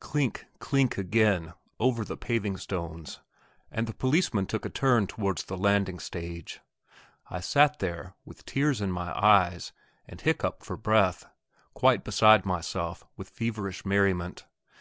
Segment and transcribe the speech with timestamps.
[0.00, 3.20] Clink, clink again over the paving stones,
[3.70, 6.58] and the policeman took a turn towards the landing stage.
[7.30, 9.72] I sat there, with tears in my eyes,
[10.08, 11.24] and hiccoughed for breath,
[11.72, 14.44] quite beside myself with feverish merriment.